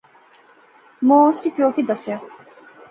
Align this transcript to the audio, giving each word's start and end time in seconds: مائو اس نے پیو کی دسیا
مائو 1.07 1.27
اس 1.29 1.37
نے 1.43 1.49
پیو 1.55 1.69
کی 1.75 1.83
دسیا 1.89 2.17